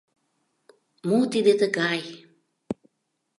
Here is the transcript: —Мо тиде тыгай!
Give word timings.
—Мо 1.07 1.19
тиде 1.31 1.53
тыгай! 1.59 2.01